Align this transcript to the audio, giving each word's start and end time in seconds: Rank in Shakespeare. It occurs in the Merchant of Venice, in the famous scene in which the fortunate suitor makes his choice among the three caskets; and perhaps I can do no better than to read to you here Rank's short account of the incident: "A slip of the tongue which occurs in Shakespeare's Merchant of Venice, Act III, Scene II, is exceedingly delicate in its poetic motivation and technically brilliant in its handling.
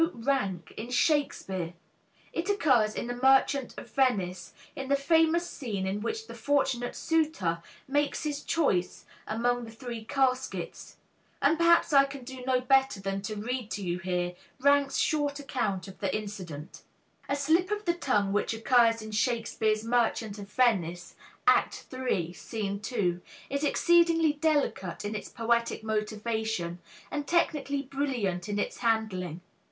Rank 0.15 0.73
in 0.77 0.89
Shakespeare. 0.89 1.75
It 2.33 2.49
occurs 2.49 2.95
in 2.95 3.05
the 3.05 3.13
Merchant 3.13 3.75
of 3.77 3.91
Venice, 3.93 4.51
in 4.75 4.89
the 4.89 4.95
famous 4.95 5.47
scene 5.47 5.85
in 5.85 6.01
which 6.01 6.25
the 6.25 6.33
fortunate 6.33 6.95
suitor 6.95 7.61
makes 7.87 8.23
his 8.23 8.41
choice 8.41 9.05
among 9.27 9.63
the 9.65 9.69
three 9.71 10.03
caskets; 10.03 10.97
and 11.39 11.55
perhaps 11.55 11.93
I 11.93 12.05
can 12.05 12.23
do 12.23 12.43
no 12.47 12.61
better 12.61 12.99
than 12.99 13.21
to 13.21 13.35
read 13.35 13.69
to 13.69 13.83
you 13.83 13.99
here 13.99 14.33
Rank's 14.59 14.97
short 14.97 15.37
account 15.39 15.87
of 15.87 15.99
the 15.99 16.11
incident: 16.17 16.81
"A 17.29 17.35
slip 17.35 17.69
of 17.69 17.85
the 17.85 17.93
tongue 17.93 18.33
which 18.33 18.55
occurs 18.55 19.03
in 19.03 19.11
Shakespeare's 19.11 19.83
Merchant 19.83 20.39
of 20.39 20.49
Venice, 20.49 21.13
Act 21.45 21.85
III, 21.93 22.33
Scene 22.33 22.81
II, 22.91 23.19
is 23.51 23.63
exceedingly 23.63 24.33
delicate 24.33 25.05
in 25.05 25.13
its 25.13 25.29
poetic 25.29 25.83
motivation 25.83 26.79
and 27.11 27.27
technically 27.27 27.83
brilliant 27.83 28.49
in 28.49 28.57
its 28.57 28.79
handling. 28.79 29.41